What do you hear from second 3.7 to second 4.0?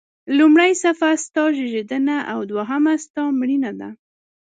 ده.